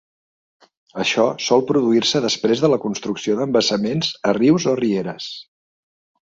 Això 1.03 1.25
sol 1.47 1.61
produir-se 1.71 2.21
després 2.23 2.63
de 2.63 2.71
la 2.75 2.79
construcció 2.87 3.37
d'embassaments 3.41 4.11
a 4.31 4.35
rius 4.39 4.67
o 4.73 4.75
rieres. 4.81 5.29